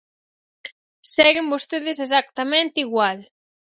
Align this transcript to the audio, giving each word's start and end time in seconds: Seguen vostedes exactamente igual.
Seguen 1.13 1.45
vostedes 1.53 1.97
exactamente 2.05 2.77
igual. 2.85 3.17